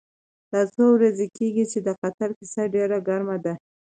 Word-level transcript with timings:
دا 0.51 0.61
څو 0.73 0.83
ورځې 0.95 1.25
کېږي 1.37 1.65
چې 1.71 1.79
د 1.87 1.89
قطر 2.01 2.29
کیسه 2.37 2.61
ډېره 2.73 2.97
ګرمه 3.07 3.37
ده. 3.45 3.53